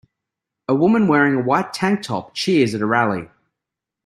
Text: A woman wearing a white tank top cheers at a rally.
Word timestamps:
A 0.67 0.73
woman 0.73 1.07
wearing 1.07 1.35
a 1.35 1.43
white 1.43 1.73
tank 1.75 2.01
top 2.01 2.33
cheers 2.33 2.73
at 2.73 2.81
a 2.81 2.87
rally. 2.87 3.29